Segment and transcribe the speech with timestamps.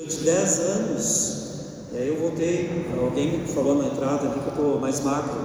[0.00, 1.36] Durante 10 anos,
[1.92, 5.38] e aí eu voltei, alguém me falou na entrada ali que eu estou mais magro,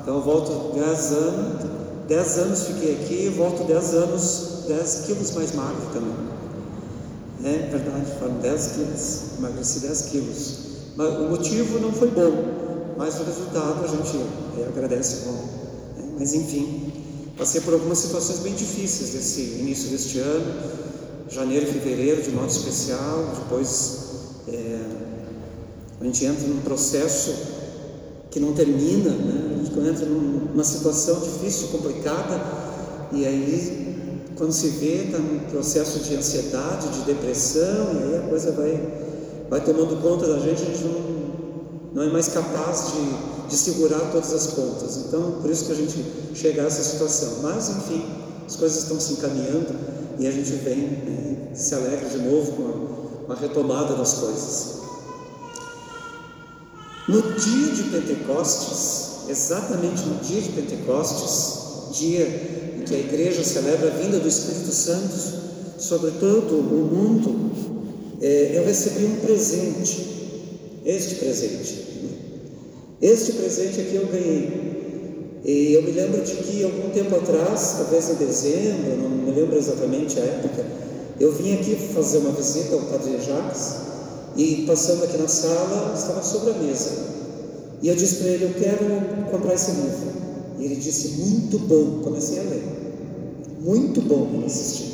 [0.00, 1.66] então eu volto 10 anos,
[2.08, 6.14] 10 anos fiquei aqui volto 10 anos, 10 quilos mais magro também.
[7.44, 10.58] É verdade, foram 10 quilos, emagreci 10 quilos.
[10.96, 14.16] Mas o motivo não foi bom, mas o resultado a gente
[14.58, 15.48] é, agradece bom.
[15.98, 16.90] É, mas enfim,
[17.36, 20.78] passei por algumas situações bem difíceis desse início deste ano,
[21.28, 23.98] janeiro e fevereiro de modo especial, depois
[24.48, 24.80] é,
[26.00, 27.34] a gente entra num processo
[28.30, 29.60] que não termina, né?
[29.60, 32.40] a gente entra numa situação difícil, complicada,
[33.12, 33.88] e aí
[34.36, 38.80] quando se vê está num processo de ansiedade, de depressão, e aí a coisa vai,
[39.50, 43.98] vai tomando conta da gente, a gente não, não é mais capaz de, de segurar
[44.12, 44.96] todas as pontas.
[45.08, 47.42] Então, por isso que a gente chega a essa situação.
[47.42, 48.04] Mas, enfim,
[48.46, 53.32] as coisas estão se encaminhando e a gente vem, né, se alegra de novo com
[53.32, 54.78] a, retomada das coisas.
[57.08, 62.26] No dia de Pentecostes, exatamente no dia de Pentecostes, dia
[62.78, 65.38] em que a igreja celebra a vinda do Espírito Santo
[65.78, 67.52] sobre todo o mundo,
[68.20, 70.06] é, eu recebi um presente,
[70.84, 71.86] este presente.
[73.00, 74.67] Este presente aqui eu ganhei.
[75.44, 79.56] E eu me lembro de que algum tempo atrás, talvez em dezembro, não me lembro
[79.56, 80.64] exatamente a época,
[81.20, 83.74] eu vim aqui fazer uma visita ao Padre Jacques
[84.36, 86.90] e passando aqui na sala, estava sobre a mesa.
[87.82, 90.12] E eu disse para ele: Eu quero comprar esse livro.
[90.58, 92.02] E ele disse: Muito bom.
[92.02, 92.62] Comecei a ler.
[93.60, 94.28] Muito bom.
[94.34, 94.86] Ele insistiu.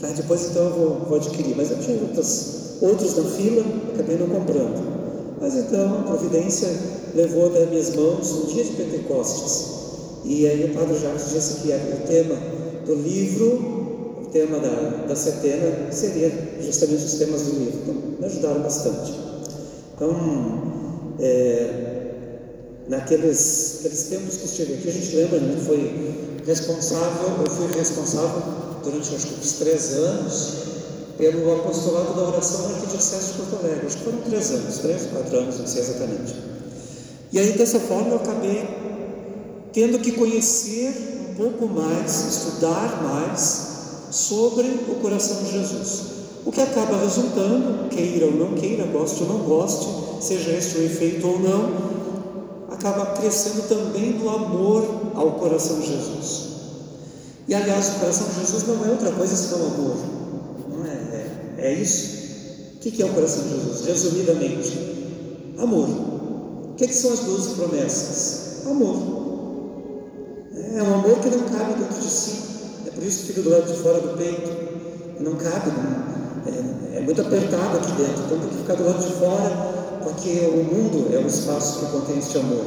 [0.00, 1.54] Tá, depois então eu vou, vou adquirir.
[1.56, 4.98] Mas eu tinha outras, outros na fila, acabei não comprando.
[5.40, 6.68] Mas então a providência
[7.14, 9.77] levou das minhas mãos no dia de Pentecostes.
[10.24, 12.36] E aí o Padre Jacques disse que o tema
[12.84, 17.80] do livro, o tema da, da setena, seria justamente os temas do livro.
[17.82, 19.14] Então, me ajudaram bastante.
[19.94, 21.88] Então, é,
[22.88, 26.14] naqueles aqueles tempos que estive aqui, a gente lembra, né, foi
[26.46, 28.42] responsável, eu fui responsável
[28.82, 30.68] durante acho que uns três anos
[31.18, 33.86] pelo apostolado da oração na Arquidiocese de Porto Alegre.
[33.86, 36.34] Acho que foram três anos, três, quatro anos, não sei exatamente.
[37.32, 38.64] E aí, dessa forma, eu acabei
[39.72, 43.68] tendo que conhecer um pouco mais, estudar mais
[44.10, 46.02] sobre o coração de Jesus.
[46.44, 49.86] O que acaba resultando, queira ou não queira, goste ou não goste,
[50.20, 51.98] seja este o efeito ou não,
[52.70, 56.48] acaba crescendo também no amor ao coração de Jesus.
[57.46, 59.96] E aliás, o coração de Jesus não é outra coisa senão amor.
[60.70, 60.94] Não é?
[61.58, 62.18] É, é isso?
[62.76, 63.86] O que é o coração de Jesus?
[63.86, 64.78] Resumidamente,
[65.58, 65.88] amor.
[65.88, 68.66] O que, que são as duas promessas?
[68.66, 69.17] Amor.
[70.74, 72.36] É um amor que não cabe dentro de si.
[72.86, 74.50] É por isso que fica do lado de fora do peito.
[75.20, 76.08] Não cabe, não.
[76.46, 78.24] É, é, muito apertado aqui dentro.
[78.26, 79.50] Então tem que ficar do lado de fora,
[80.04, 82.64] porque o mundo é o espaço que contém este amor.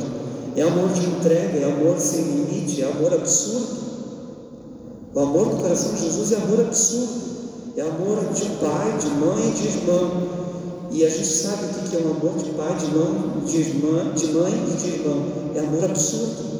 [0.55, 3.81] É amor de entrega, é amor sem limite, é amor absurdo.
[5.13, 7.21] O amor do coração de Jesus é amor absurdo.
[7.77, 10.41] É amor de pai, de mãe de irmão.
[10.91, 14.13] E a gente sabe o que é um amor de pai, de mãe, de irmã,
[14.13, 15.25] de mãe e de irmão.
[15.55, 16.50] É amor absurdo.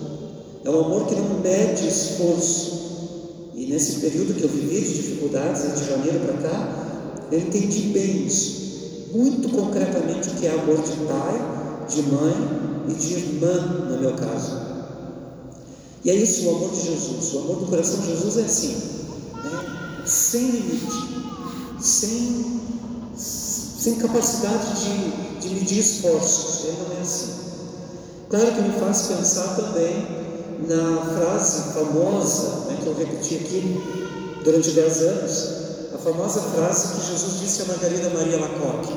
[0.63, 3.51] É um amor que não mede esforço.
[3.55, 8.25] E nesse período que eu vivi de dificuldades, de janeiro para cá, eu entendi bem
[8.27, 9.09] isso.
[9.13, 12.35] Muito concretamente o que é amor de pai, de mãe
[12.89, 13.53] e de irmã,
[13.89, 14.71] no meu caso.
[16.03, 17.33] E é isso o amor de Jesus.
[17.33, 18.75] O amor do coração de Jesus é assim,
[19.43, 20.03] né?
[20.05, 20.95] sem limite,
[21.81, 22.61] sem,
[23.17, 26.65] sem capacidade de, de medir esforços.
[26.65, 27.33] Ele não é assim.
[28.29, 30.20] Claro que me faz pensar também
[30.75, 33.81] na frase famosa, né, que eu repeti aqui
[34.43, 35.49] durante dez anos,
[35.93, 38.93] a famosa frase que Jesus disse a Margarida Maria Lacoque,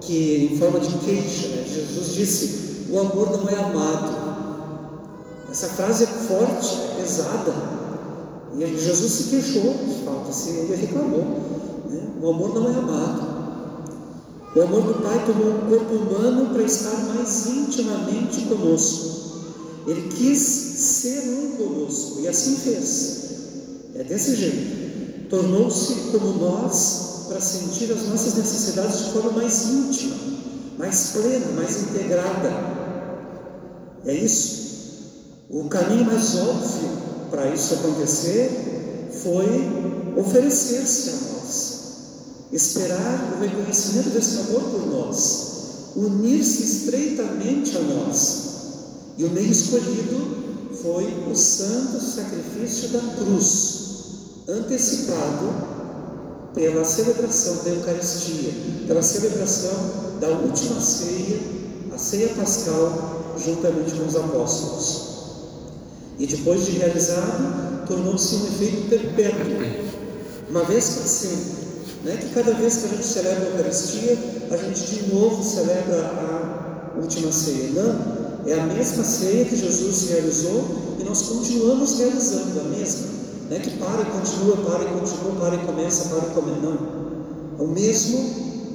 [0.00, 4.24] que em forma de queixa, né, Jesus disse: O amor não é amado.
[5.50, 7.54] Essa frase é forte, é pesada.
[8.56, 11.24] E Jesus se queixou de falta, se ele reclamou.
[11.90, 12.02] Né?
[12.22, 13.34] O amor não é amado.
[14.54, 19.14] O amor do Pai tomou um corpo humano para estar mais intimamente conosco.
[19.86, 23.24] Ele quis ser um conosco e assim fez.
[23.94, 25.28] É desse jeito.
[25.28, 30.16] Tornou-se como nós para sentir as nossas necessidades de forma mais íntima,
[30.78, 32.52] mais plena, mais integrada.
[34.04, 34.64] É isso.
[35.48, 36.90] O caminho mais óbvio
[37.30, 39.46] para isso acontecer foi
[40.16, 41.80] oferecer-se a nós,
[42.52, 48.44] esperar o reconhecimento desse amor por nós, unir-se estreitamente a nós
[49.16, 50.43] e o meio escolhido
[50.84, 53.80] foi o santo sacrifício da cruz,
[54.46, 55.48] antecipado
[56.54, 58.52] pela celebração da Eucaristia,
[58.86, 59.72] pela celebração
[60.20, 61.40] da última ceia,
[61.90, 65.14] a ceia pascal, juntamente com os apóstolos.
[66.18, 69.56] E depois de realizado, tornou-se um efeito perpétuo,
[70.50, 71.64] uma vez para sempre.
[72.04, 72.18] Né?
[72.18, 74.18] Que cada vez que a gente celebra a Eucaristia,
[74.50, 77.70] a gente de novo celebra a última ceia.
[77.72, 80.64] Não, é a mesma ceia que Jesus realizou
[80.98, 83.06] e nós continuamos realizando a mesma.
[83.48, 86.60] Não é que para e continua, para e continua, para e começa, para e começa.
[86.60, 87.04] Não.
[87.58, 88.18] É o mesmo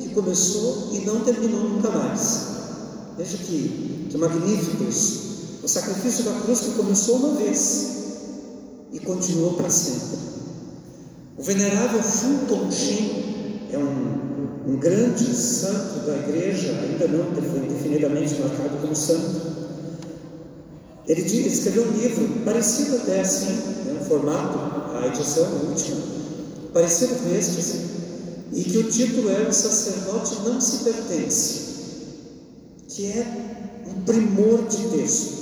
[0.01, 2.48] que começou e não terminou nunca mais.
[3.18, 5.60] Veja que, que magnífico isso.
[5.63, 7.89] O sacrifício da cruz que começou uma vez
[8.92, 10.18] e continuou para sempre.
[11.38, 17.25] O venerável Fulton Sheen é um, um grande santo da igreja, ainda não
[17.89, 19.49] definidamente marcado como santo,
[21.10, 23.52] ele, escreveu um livro parecido até assim,
[23.86, 24.60] né, formato,
[24.96, 25.98] a edição última,
[26.72, 27.78] parecido com este,
[28.54, 31.60] e que o título é O Sacerdote Não Se Pertence,
[32.90, 33.26] que é
[33.88, 35.40] um primor de texto.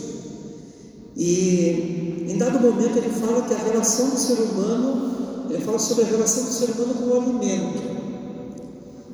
[1.18, 6.06] E em dado momento ele fala que a relação do ser humano, ele fala sobre
[6.06, 7.84] a relação do ser humano com o alimento.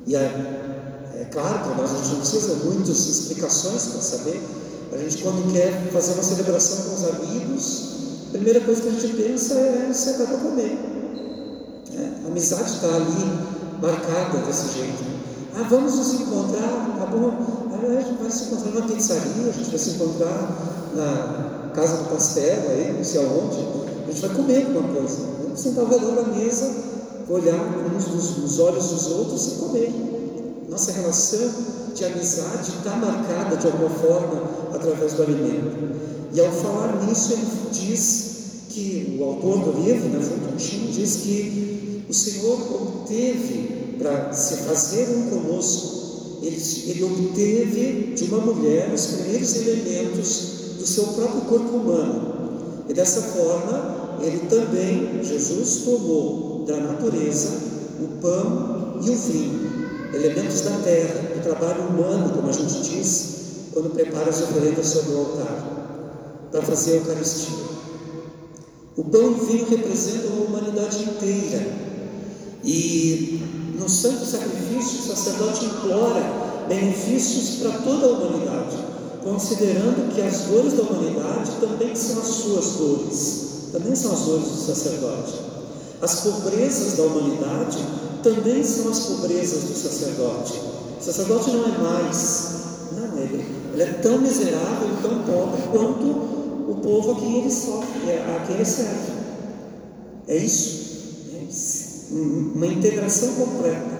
[0.06, 4.40] E é, é claro que nós a gente não precisa muitas explicações para saber
[4.92, 7.94] a gente, quando quer fazer uma celebração com os amigos,
[8.28, 10.78] a primeira coisa que a gente pensa é sentar para comer.
[11.96, 15.04] É, a amizade está ali marcada desse jeito.
[15.56, 17.64] Ah, vamos nos encontrar, tá bom?
[17.86, 22.10] a gente vai se encontrar na pizzaria, a gente vai se encontrar na casa do
[22.10, 23.58] pastel, aí, não sei aonde.
[24.06, 25.18] A gente vai comer alguma coisa.
[25.42, 26.70] Vamos sentar ao redor da mesa,
[27.28, 27.54] olhar
[27.94, 29.92] uns nos olhos dos outros e comer.
[30.68, 31.50] Nossa relação
[31.94, 34.42] de amizade está marcada de alguma forma
[34.74, 35.94] através do alimento.
[36.32, 38.34] E ao falar nisso, ele diz
[38.68, 45.08] que o autor do livro, né, Fontonchinho, diz que o Senhor obteve para se fazer
[45.08, 51.76] um conosco, ele, ele obteve de uma mulher os primeiros elementos do seu próprio corpo
[51.76, 52.84] humano.
[52.88, 57.50] E dessa forma, ele também, Jesus, tomou da natureza
[58.00, 59.74] o pão e o vinho
[60.14, 63.34] elementos da terra, trabalho humano, como a gente diz,
[63.72, 67.64] quando prepara as oferendas sobre o altar, para fazer a Eucaristia.
[68.96, 71.66] O pão e o vinho representam a humanidade inteira.
[72.64, 73.42] E
[73.78, 76.22] no santo sacrifício, o sacerdote implora
[76.68, 78.76] benefícios para toda a humanidade,
[79.22, 84.48] considerando que as dores da humanidade também são as suas dores, também são as dores
[84.48, 85.34] do sacerdote.
[86.00, 87.78] As pobrezas da humanidade
[88.24, 90.54] também são as pobrezas do sacerdote.
[90.98, 92.48] O sacerdote não é mais,
[92.92, 93.44] não, ele,
[93.74, 96.06] ele é tão miserável e tão pobre quanto
[96.70, 99.12] o povo a quem ele sofre, é, a quem ele serve.
[100.26, 100.84] É isso.
[101.30, 101.44] É
[102.14, 103.94] uma integração completa.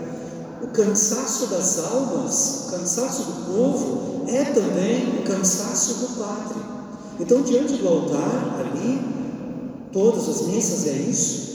[0.62, 6.59] O cansaço das almas, o cansaço do povo, é também o cansaço do Padre.
[7.20, 9.00] Então, diante do altar, ali,
[9.93, 11.54] todas as missas é isso,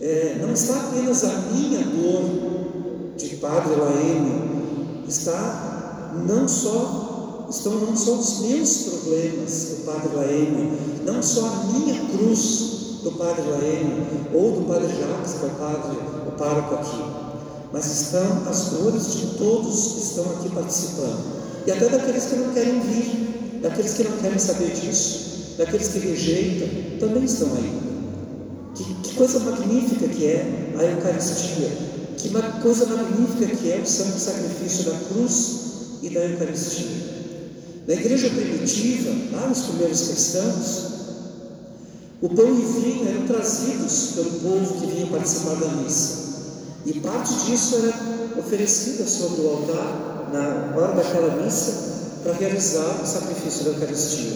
[0.00, 7.96] é, não está apenas a minha dor de Padre Laene, está não só, estão não
[7.96, 14.06] só os meus problemas do Padre Laene, não só a minha cruz do Padre Laene,
[14.34, 15.98] ou do Padre Jacques, que é o Padre,
[16.28, 17.04] o pároco aqui,
[17.72, 22.52] mas estão as dores de todos que estão aqui participando, e até daqueles que não
[22.52, 27.85] querem vir, daqueles que não querem saber disso, daqueles que rejeitam, também estão aí.
[29.16, 31.70] Coisa magnífica que é a Eucaristia,
[32.18, 32.28] que
[32.60, 35.56] coisa magnífica que é o santo sacrifício da cruz
[36.02, 36.86] e da Eucaristia.
[37.88, 40.96] Na igreja primitiva, lá nos primeiros cristãos,
[42.20, 46.26] o pão e vinho eram trazidos pelo povo que vinha participar da missa.
[46.84, 51.72] E parte disso era oferecida sobre o altar, na hora daquela missa,
[52.22, 54.32] para realizar o sacrifício da Eucaristia.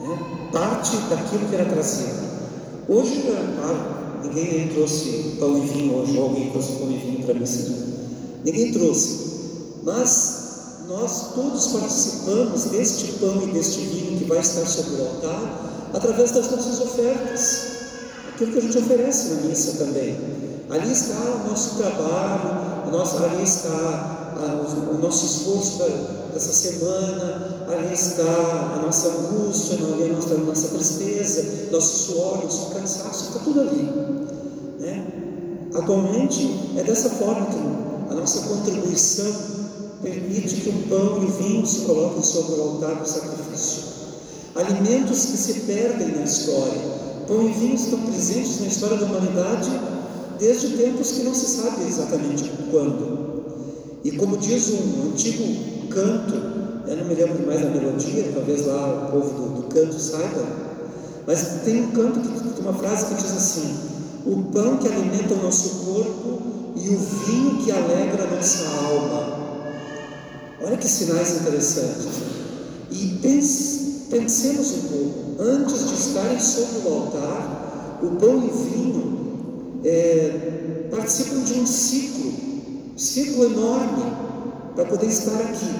[0.00, 0.18] Né?
[0.50, 2.32] Parte daquilo que era trazido.
[2.88, 3.91] Hoje, claro,
[4.24, 7.78] ninguém trouxe pão e vinho ou alguém trouxe pão e vinho para mim ensinar.
[8.44, 9.32] Ninguém trouxe.
[9.82, 10.42] Mas
[10.88, 16.30] nós todos participamos deste pão e deste vinho que vai estar sobre o altar através
[16.32, 17.66] das nossas ofertas,
[18.28, 20.16] aquilo que a gente oferece na missa também.
[20.70, 22.62] Ali está o nosso trabalho,
[23.24, 24.32] ali está
[24.90, 25.78] o nosso esforço
[26.32, 32.70] dessa semana, ali está a nossa angústia, ali está a nossa tristeza, nosso suor, nosso
[32.70, 33.82] cansaço, está tudo ali.
[34.78, 35.06] Né?
[35.74, 39.32] Atualmente é dessa forma que a nossa contribuição
[40.02, 43.82] permite que o pão e o vinho se coloquem sobre o altar do sacrifício.
[44.54, 47.02] Alimentos que se perdem na história.
[47.26, 49.70] Pão e vinho estão presentes na história da humanidade
[50.38, 53.22] desde tempos que não se sabe exatamente quando.
[54.04, 55.44] E como diz um antigo
[55.94, 56.34] canto,
[56.86, 60.44] eu não me lembro mais da melodia, talvez lá o povo do, do canto saiba,
[61.26, 63.74] mas tem um canto que tem uma frase que diz assim:
[64.26, 66.42] o pão que alimenta o nosso corpo
[66.76, 69.42] e o vinho que alegra a nossa alma.
[70.64, 72.08] Olha que sinais interessantes.
[72.90, 78.54] E pense, pensemos um pouco, antes de estarem sobre o altar, o pão e o
[78.54, 82.32] vinho é, participam de um ciclo,
[82.96, 84.31] ciclo enorme,
[84.74, 85.74] para poder estar aqui.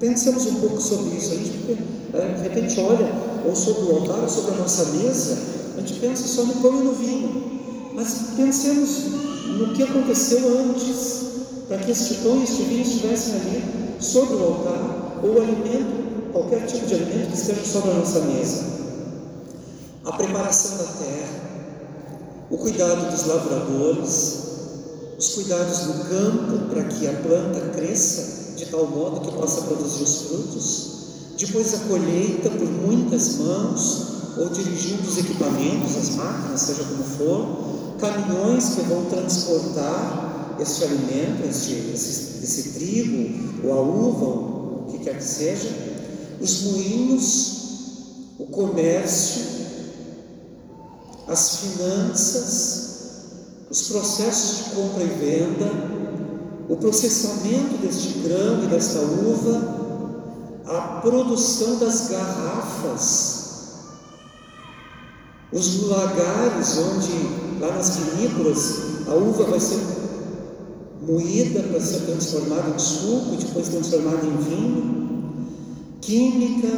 [0.00, 1.32] Pensemos um pouco sobre isso.
[1.32, 1.78] A gente,
[2.14, 3.12] é, de repente, olha
[3.44, 5.38] ou sobre o altar, ou sobre a nossa mesa,
[5.76, 7.90] a gente pensa só no pão e no vinho.
[7.94, 8.90] Mas pensemos
[9.58, 11.22] no que aconteceu antes,
[11.68, 13.62] para que este pão e este vinho estivessem ali
[14.00, 18.20] sobre o altar, ou o alimento, qualquer tipo de alimento que esteja sobre a nossa
[18.20, 18.64] mesa.
[20.04, 21.40] A preparação da terra,
[22.50, 24.41] o cuidado dos lavradores,
[25.22, 30.02] os cuidados no campo para que a planta cresça de tal modo que possa produzir
[30.02, 30.90] os frutos,
[31.38, 37.98] depois a colheita por muitas mãos, ou dirigindo os equipamentos, as máquinas, seja como for,
[38.00, 44.98] caminhões que vão transportar este alimento, este, esse, esse trigo, ou a uva, o que
[45.04, 45.68] quer que seja,
[46.40, 47.52] os moinhos,
[48.40, 49.40] o comércio,
[51.28, 52.81] as finanças,
[53.72, 55.72] os processos de compra e venda,
[56.68, 63.42] o processamento deste grão e desta uva, a produção das garrafas,
[65.50, 68.76] os lagares onde, lá nas vinícolas,
[69.08, 69.80] a uva vai ser
[71.00, 75.02] moída para ser transformada em suco depois transformada em vinho.
[76.02, 76.68] Química,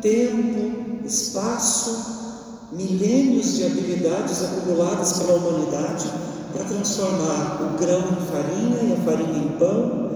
[0.00, 2.14] tempo, espaço,
[2.70, 6.08] milênios de habilidades acumuladas pela humanidade
[6.56, 10.06] para transformar o grão em farinha e a farinha em pão,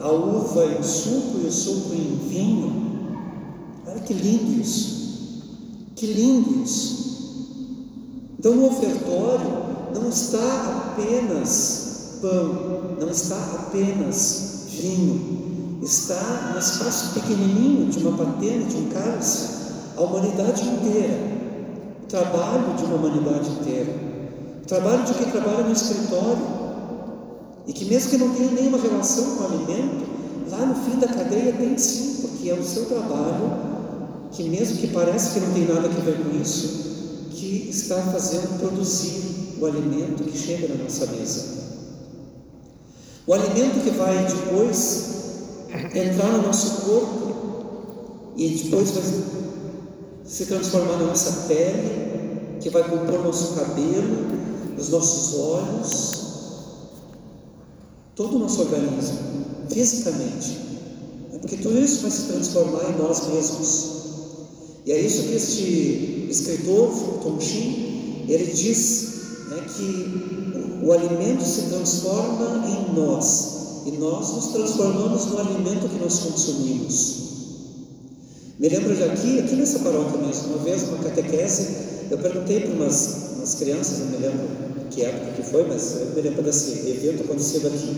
[0.00, 2.82] a uva em suco e o suco em vinho.
[3.86, 5.42] Olha que lindo isso!
[5.94, 7.02] Que lindo isso!
[8.38, 9.62] Então, no ofertório
[9.94, 18.64] não está apenas pão, não está apenas vinho, está no espaço pequenininho de uma patena,
[18.64, 19.48] de um cálice,
[19.96, 21.18] a humanidade inteira,
[22.02, 24.11] o trabalho de uma humanidade inteira, o
[24.72, 26.62] trabalho de quem trabalha no escritório
[27.66, 30.06] e que, mesmo que não tenha nenhuma relação com o alimento,
[30.50, 33.52] lá no fim da cadeia tem sim, porque é o seu trabalho
[34.30, 38.58] que, mesmo que pareça que não tem nada a ver com isso, que está fazendo
[38.60, 41.44] produzir o alimento que chega na nossa mesa.
[43.26, 45.10] O alimento que vai depois
[45.94, 49.02] entrar no nosso corpo e depois vai
[50.24, 54.31] se transformar na nossa pele, que vai compor nosso cabelo,
[54.82, 56.12] os nossos olhos,
[58.16, 59.18] todo o nosso organismo,
[59.70, 60.58] fisicamente.
[61.32, 64.02] É porque tudo isso vai se transformar em nós mesmos.
[64.84, 66.90] E é isso que este escritor,
[67.22, 69.08] Tom Shin, ele diz
[69.50, 73.52] né, que o, o alimento se transforma em nós
[73.86, 77.22] e nós nos transformamos no alimento que nós consumimos.
[78.58, 81.68] Me lembro de aqui, aqui nessa paróquia mesmo, uma vez, uma catequese,
[82.10, 84.61] eu perguntei para umas, umas crianças, não me lembro
[84.92, 87.96] que época que foi, mas eu me lembro desse evento acontecido aqui.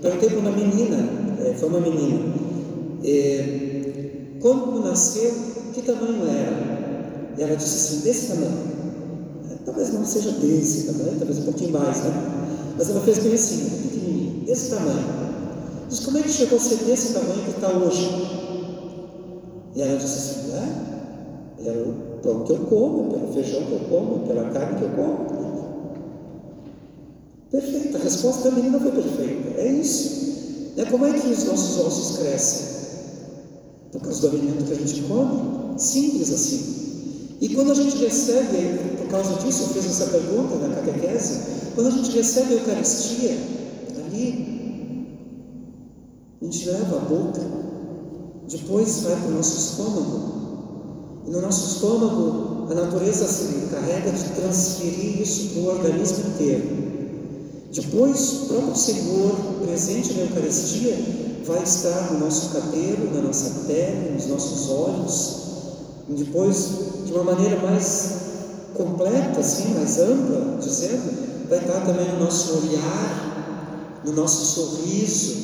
[0.00, 0.96] Perguntei para uma menina,
[1.44, 2.34] é, foi uma menina,
[3.04, 3.64] é,
[4.40, 5.32] quando nasceu,
[5.72, 7.34] que tamanho era?
[7.36, 8.58] E ela disse assim, desse tamanho.
[9.50, 12.12] É, talvez não seja desse tamanho, talvez um pouquinho mais, né?
[12.76, 15.04] Mas ela fez bem assim, pequenininho, desse tamanho.
[15.88, 18.08] Diz, como é que chegou a ser desse tamanho que está hoje?
[19.74, 24.26] E ela disse assim, é, pelo pão que eu como, pelo feijão que eu como,
[24.26, 25.43] pela carne que eu como.
[27.54, 29.60] Perfeita, a resposta da menina foi perfeita.
[29.60, 30.72] É isso.
[30.76, 32.66] É como é que os nossos ossos crescem?
[33.92, 35.78] Por causa do alimento que a gente come.
[35.78, 37.36] Simples assim.
[37.40, 41.42] E quando a gente recebe, por causa disso, eu fiz essa pergunta na catequese,
[41.76, 43.38] quando a gente recebe a Eucaristia,
[44.04, 45.06] ali,
[46.42, 47.40] a gente leva a boca,
[48.50, 54.24] depois vai para o nosso estômago, e no nosso estômago a natureza se encarrega de
[54.30, 56.73] transferir isso para o organismo inteiro.
[57.74, 59.34] Depois, o próprio Senhor,
[59.66, 60.96] presente na Eucaristia,
[61.44, 65.36] vai estar no nosso cabelo, na nossa pele, nos nossos olhos,
[66.08, 66.68] depois,
[67.04, 68.10] de uma maneira mais
[68.74, 75.34] completa, assim, mais ampla, dizendo, vai estar também no nosso olhar, no nosso sorriso,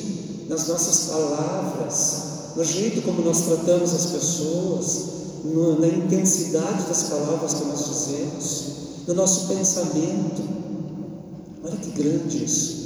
[0.49, 2.23] nas nossas palavras,
[2.55, 5.05] no jeito como nós tratamos as pessoas,
[5.45, 8.65] no, na intensidade das palavras que nós dizemos,
[9.09, 10.60] no nosso pensamento.
[11.63, 12.81] Olha que grande isso.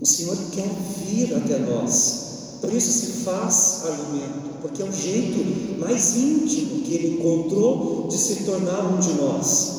[0.00, 0.68] O Senhor quer
[1.06, 2.58] vir até nós.
[2.60, 8.16] Por isso se faz alimento, porque é o jeito mais íntimo que Ele encontrou de
[8.16, 9.72] se tornar um de nós.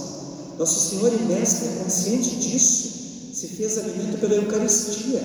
[0.58, 2.90] Nosso Senhor e Mestre, consciente disso,
[3.34, 5.22] se fez alimento pela Eucaristia.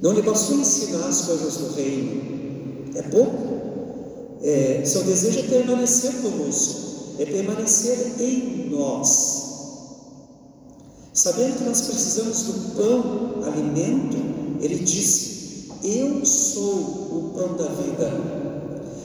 [0.00, 2.22] Não lhe bastou ensinar as coisas do reino,
[2.94, 3.52] é pouco.
[4.42, 9.41] É, seu desejo é permanecer conosco, é permanecer em nós.
[11.22, 14.16] Sabendo que nós precisamos do pão, alimento,
[14.60, 18.10] ele disse: Eu sou o pão da vida.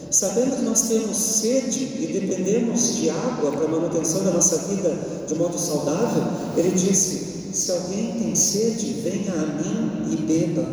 [0.09, 4.97] Sabendo que nós temos sede e dependemos de água para a manutenção da nossa vida
[5.27, 6.23] de modo saudável,
[6.57, 10.67] ele disse: Se alguém tem sede, venha a mim e beba.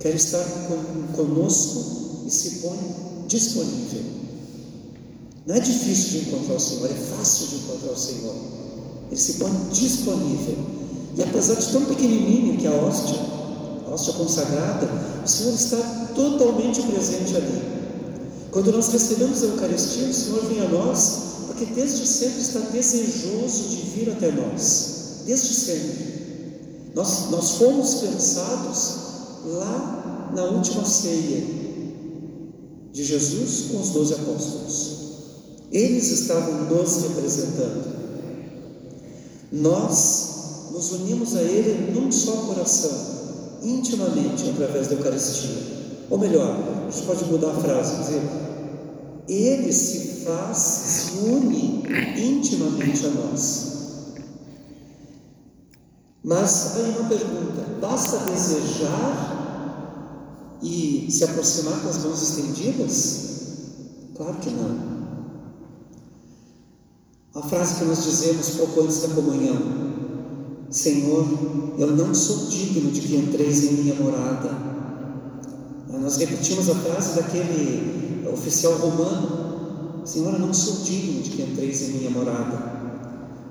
[0.00, 0.42] Quer estar
[1.14, 2.78] conosco e se põe
[3.26, 4.04] disponível.
[5.46, 8.67] Não é difícil de encontrar o Senhor, é fácil de encontrar o Senhor.
[9.10, 10.56] Ele se põe disponível.
[11.16, 13.18] E apesar de tão pequenininho que a hóstia,
[13.86, 14.88] a hóstia consagrada,
[15.24, 15.78] o Senhor está
[16.14, 17.62] totalmente presente ali.
[18.50, 23.68] Quando nós recebemos a Eucaristia, o Senhor vem a nós, porque desde sempre está desejoso
[23.68, 25.22] de vir até nós.
[25.26, 26.08] Desde sempre.
[26.94, 28.94] Nós, nós fomos pensados
[29.44, 31.44] lá na última ceia
[32.92, 34.98] de Jesus com os doze apóstolos.
[35.70, 37.97] Eles estavam nos representando.
[39.50, 42.92] Nós nos unimos a Ele num só coração,
[43.62, 45.78] intimamente, através da Eucaristia.
[46.10, 48.22] Ou melhor, a gente pode mudar a frase, dizer,
[49.28, 51.82] ele se faz, se une
[52.16, 53.68] intimamente a nós.
[56.24, 59.36] Mas aí uma pergunta: basta desejar
[60.62, 63.28] e se aproximar com as mãos estendidas?
[64.16, 64.97] Claro que não.
[67.38, 69.56] A frase que nós dizemos pouco antes da comunhão:
[70.70, 71.26] Senhor,
[71.78, 74.68] eu não sou digno de que entreis em minha morada
[76.08, 81.82] nós repetimos a frase daquele oficial romano: Senhor, eu não sou digno de que entreis
[81.82, 82.78] em minha morada.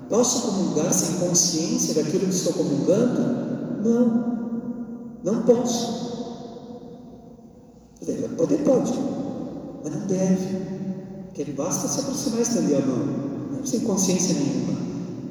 [0.08, 3.84] Posso comungar sem consciência daquilo que estou comungando?
[3.84, 6.08] Não, não posso.
[8.36, 8.92] Poder pode,
[9.84, 10.68] mas não deve.
[11.36, 13.14] Ele basta se aproximar e estender a mão,
[13.68, 14.78] sem consciência nenhuma.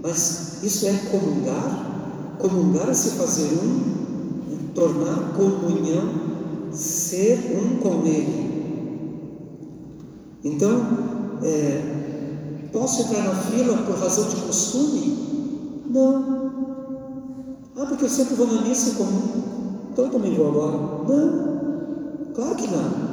[0.04, 6.28] Mas isso é comungar, comungar é se fazer um, é tornar comunhão
[6.72, 8.48] ser um com Ele.
[10.44, 10.82] Então,
[11.44, 15.84] é, posso entrar na fila por razão de costume?
[15.90, 16.38] Não.
[17.76, 19.48] Ah, porque eu sempre vou na missa comum.
[19.92, 20.78] Então eu também vou agora.
[21.08, 22.34] Não.
[22.34, 23.08] Claro que não.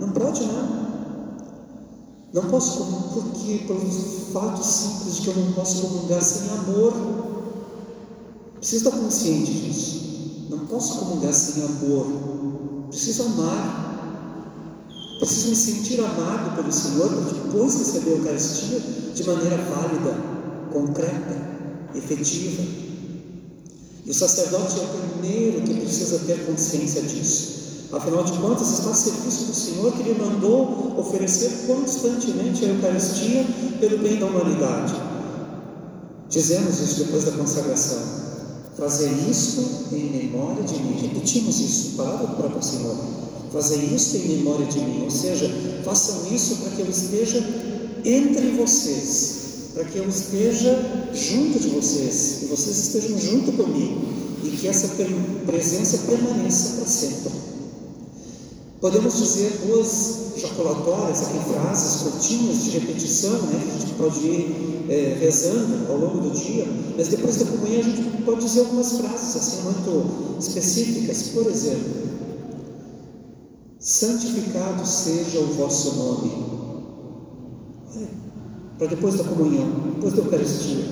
[0.00, 0.83] Não pode não.
[2.34, 3.88] Não posso, porque pelo
[4.32, 6.92] fato simples de que eu não posso comungar sem amor.
[8.56, 10.46] Preciso estar consciente disso.
[10.50, 12.88] Não posso comungar sem amor.
[12.88, 13.84] Preciso amar.
[15.20, 18.80] Preciso me sentir amado pelo Senhor para depois receber a Eucaristia
[19.14, 20.18] de maneira válida,
[20.72, 22.64] concreta, efetiva.
[24.04, 27.63] E o sacerdote é o primeiro que precisa ter consciência disso.
[27.96, 33.46] Afinal de contas, está a serviço do Senhor que Ele mandou oferecer constantemente a Eucaristia
[33.78, 34.94] pelo bem da humanidade.
[36.28, 37.98] Dizemos isso depois da consagração.
[38.76, 40.98] Fazer isso em memória de mim.
[41.00, 42.96] Repetimos isso, palavra do próprio Senhor.
[43.52, 45.04] Fazer isso em memória de mim.
[45.04, 45.48] Ou seja,
[45.84, 47.38] façam isso para que eu esteja
[48.04, 49.36] entre vocês,
[49.72, 50.76] para que eu esteja
[51.14, 54.02] junto de vocês, e vocês estejam junto comigo,
[54.42, 54.88] e que essa
[55.46, 57.53] presença permaneça para sempre.
[58.84, 64.86] Podemos dizer duas jaculatórias, aqui frases curtinhas de repetição, né, que a gente pode ir
[64.90, 68.98] é, rezando ao longo do dia, mas depois da comunhão a gente pode dizer algumas
[68.98, 71.94] frases assim muito específicas, por exemplo,
[73.78, 76.44] santificado seja o vosso nome.
[77.96, 78.06] É,
[78.76, 80.84] para depois da comunhão, depois da Eucaristia,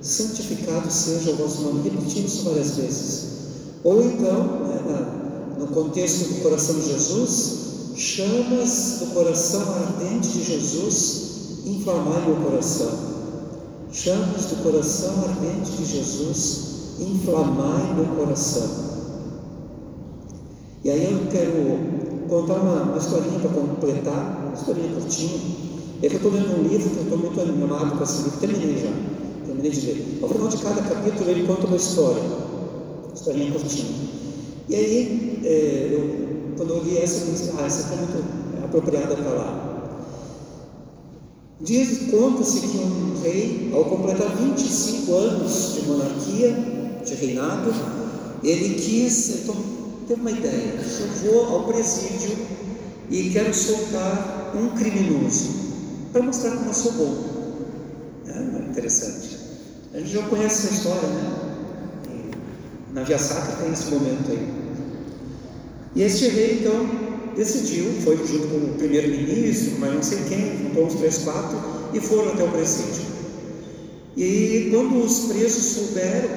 [0.00, 1.88] santificado seja o vosso nome.
[1.88, 3.26] Repetimos várias vezes.
[3.84, 5.23] Ou então, né,
[5.64, 12.90] no contexto do coração de Jesus, chamas do coração ardente de Jesus, inflamai meu coração.
[13.90, 16.60] Chamas do coração ardente de Jesus,
[17.00, 18.68] inflamai meu coração.
[20.84, 25.40] E aí eu quero contar uma, uma historinha para completar, uma historinha curtinha.
[26.02, 28.38] É que eu estou lendo um livro que eu estou muito animado com esse livro,
[28.38, 28.92] terminei já,
[29.46, 30.18] terminei de ler.
[30.20, 34.23] Ao final de cada capítulo ele conta uma história, uma historinha curtinha.
[34.68, 39.14] E aí, é, eu, quando eu li essa, eu disse, ah, essa é muito apropriada
[39.14, 39.64] para lá.
[41.60, 46.56] Diz, conta-se que um rei, ao completar 25 anos de monarquia,
[47.04, 47.72] de reinado,
[48.42, 49.54] ele quis, então,
[50.08, 52.36] teve uma ideia, eu vou ao presídio
[53.10, 55.50] e quero soltar um criminoso,
[56.12, 57.34] para mostrar como eu sou bom.
[58.26, 59.38] É interessante.
[59.92, 61.43] A gente já conhece essa história, né?
[62.94, 64.48] Na Via Sacra tem esse momento aí.
[65.96, 66.88] E este rei, então,
[67.36, 71.58] decidiu, foi junto com o primeiro-ministro, mas não sei quem, juntou uns três, quatro,
[71.92, 73.02] e foram até o presídio.
[74.16, 76.28] E quando os presos souberam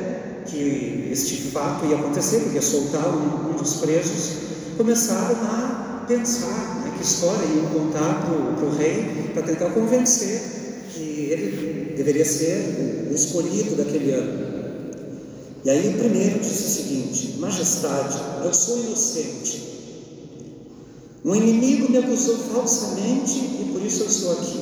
[0.48, 4.38] que este fato ia acontecer, porque ia soltar um, dos presos,
[4.78, 10.41] começaram a pensar né, que história iam contar para o rei, para tentar convencer
[10.91, 14.46] que ele deveria ser o escolhido daquele ano.
[15.63, 19.67] E aí o primeiro disse o seguinte: Majestade, eu sou inocente.
[21.26, 24.60] Um inimigo me acusou falsamente e por isso eu estou aqui.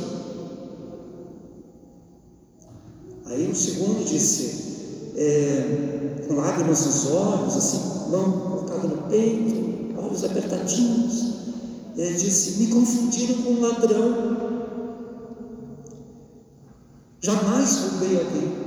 [3.26, 10.24] Aí o segundo disse, é, com lágrimas nos olhos, assim, mão colocada no peito, olhos
[10.24, 11.36] apertadinhos,
[11.98, 14.46] ele disse: Me confundiram com um ladrão.
[17.22, 18.64] Jamais roubei alguém.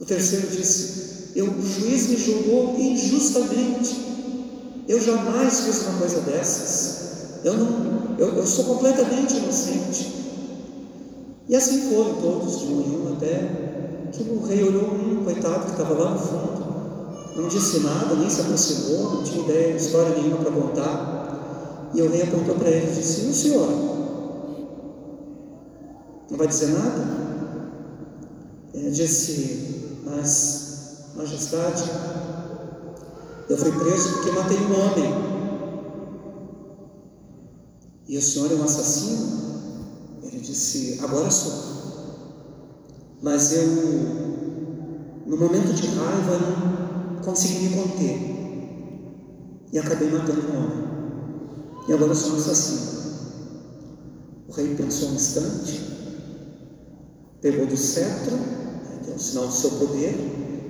[0.00, 4.08] O terceiro disse: eu, O juiz me julgou injustamente.
[4.88, 7.44] Eu jamais fiz uma coisa dessas.
[7.44, 10.20] Eu, não, eu, eu sou completamente inocente.
[11.48, 15.66] E assim foram todos, de um em um, até que o rei olhou um coitado
[15.66, 16.60] que estava lá no fundo,
[17.36, 21.90] não disse nada, nem se aproximou, não tinha ideia, história nenhuma para contar.
[21.94, 23.68] E o rei apontou para ele e disse: o senhor?
[26.30, 27.20] Não vai dizer nada?
[28.74, 29.79] Ele disse:
[30.10, 31.84] Mas, majestade,
[33.48, 35.30] eu fui preso porque matei um homem.
[38.08, 40.20] E o senhor é um assassino?
[40.22, 41.70] Ele disse: Agora sou.
[43.22, 43.66] Mas eu,
[45.26, 46.38] no momento de raiva,
[47.14, 48.40] não consegui me conter.
[49.72, 50.90] E acabei matando um homem.
[51.88, 52.90] E agora sou um assassino.
[54.48, 55.80] O rei pensou um instante,
[57.40, 58.36] pegou do cetro,
[59.08, 60.14] um sinal do seu poder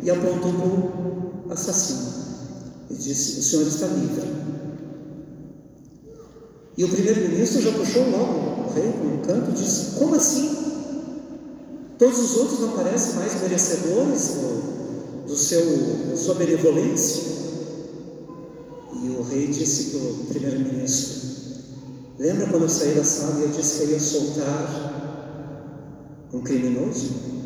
[0.02, 2.10] e apontou para o assassino
[2.90, 4.40] e disse: O senhor está livre.
[6.76, 10.56] E o primeiro-ministro já puxou logo o rei com um canto e disse: Como assim?
[11.98, 15.62] Todos os outros não parecem mais merecedores do, do seu,
[16.08, 17.22] da sua benevolência?
[19.02, 21.20] E o rei disse para o primeiro-ministro:
[22.18, 24.90] Lembra quando eu saí da sala e eu disse que eu ia soltar
[26.32, 27.39] um criminoso?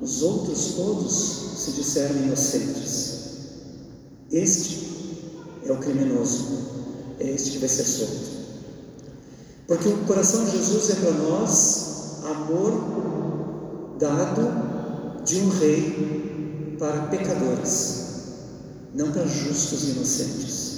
[0.00, 1.12] Os outros todos
[1.58, 3.14] se disseram inocentes.
[4.30, 4.84] Este
[5.64, 6.44] é o criminoso,
[7.20, 8.34] é este que vai ser solto.
[9.66, 18.02] Porque o coração de Jesus é para nós amor dado de um rei para pecadores,
[18.94, 20.74] não para justos e inocentes.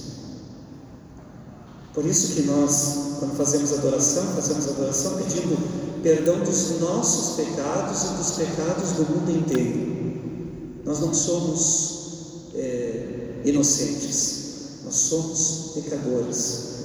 [1.94, 8.14] Por isso que nós, quando fazemos adoração, fazemos adoração pedindo perdão dos nossos pecados e
[8.14, 10.80] dos pecados do mundo inteiro.
[10.84, 16.76] Nós não somos é, inocentes, nós somos pecadores.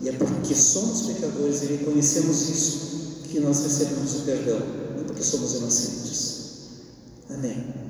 [0.00, 2.80] E é porque somos pecadores e reconhecemos isso
[3.24, 4.60] que nós recebemos o perdão,
[4.96, 6.36] não porque somos inocentes.
[7.28, 7.89] Amém.